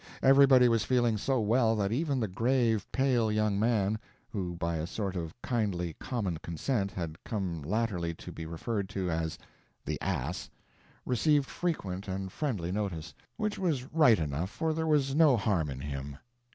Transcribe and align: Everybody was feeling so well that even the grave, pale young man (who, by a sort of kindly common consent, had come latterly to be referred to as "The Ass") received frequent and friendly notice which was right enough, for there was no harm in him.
Everybody 0.23 0.67
was 0.67 0.83
feeling 0.83 1.15
so 1.19 1.39
well 1.39 1.75
that 1.75 1.91
even 1.91 2.19
the 2.19 2.27
grave, 2.27 2.91
pale 2.91 3.31
young 3.31 3.59
man 3.59 3.99
(who, 4.31 4.55
by 4.55 4.77
a 4.77 4.87
sort 4.87 5.15
of 5.15 5.39
kindly 5.43 5.93
common 5.99 6.37
consent, 6.37 6.89
had 6.91 7.23
come 7.23 7.61
latterly 7.61 8.15
to 8.15 8.31
be 8.31 8.47
referred 8.47 8.89
to 8.89 9.11
as 9.11 9.37
"The 9.85 10.01
Ass") 10.01 10.49
received 11.05 11.45
frequent 11.45 12.07
and 12.07 12.31
friendly 12.31 12.71
notice 12.71 13.13
which 13.37 13.59
was 13.59 13.93
right 13.93 14.17
enough, 14.17 14.49
for 14.49 14.73
there 14.73 14.87
was 14.87 15.13
no 15.13 15.37
harm 15.37 15.69
in 15.69 15.81
him. 15.81 16.17